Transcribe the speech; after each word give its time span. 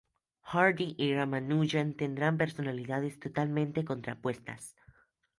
Hardy 0.41 0.95
y 0.97 1.13
Ramanujan 1.13 1.93
tenían 1.93 2.35
personalidades 2.35 3.19
totalmente 3.19 3.85
contrapuestas. 3.85 4.75